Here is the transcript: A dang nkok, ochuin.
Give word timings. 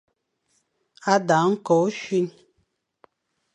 A 1.11 1.15
dang 1.27 1.51
nkok, 1.57 1.69
ochuin. 1.87 2.27